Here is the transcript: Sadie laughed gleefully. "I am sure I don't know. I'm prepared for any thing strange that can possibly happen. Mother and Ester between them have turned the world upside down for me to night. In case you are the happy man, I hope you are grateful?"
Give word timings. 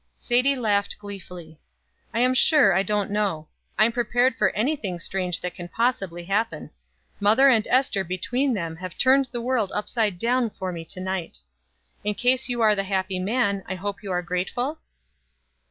Sadie 0.17 0.55
laughed 0.55 0.97
gleefully. 0.97 1.59
"I 2.11 2.21
am 2.21 2.33
sure 2.33 2.73
I 2.73 2.81
don't 2.81 3.11
know. 3.11 3.49
I'm 3.77 3.91
prepared 3.91 4.33
for 4.35 4.49
any 4.55 4.75
thing 4.75 4.97
strange 4.97 5.39
that 5.41 5.53
can 5.53 5.67
possibly 5.67 6.23
happen. 6.25 6.71
Mother 7.19 7.49
and 7.49 7.67
Ester 7.67 8.03
between 8.03 8.55
them 8.55 8.77
have 8.77 8.97
turned 8.97 9.29
the 9.31 9.41
world 9.41 9.71
upside 9.75 10.17
down 10.17 10.49
for 10.49 10.71
me 10.71 10.85
to 10.85 10.99
night. 10.99 11.41
In 12.03 12.15
case 12.15 12.49
you 12.49 12.61
are 12.61 12.73
the 12.75 12.83
happy 12.85 13.19
man, 13.19 13.61
I 13.69 13.75
hope 13.75 14.01
you 14.01 14.11
are 14.11 14.23
grateful?" 14.23 14.79